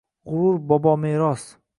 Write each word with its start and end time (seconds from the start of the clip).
gʼurur 0.27 0.55
bobomeros 0.71 1.43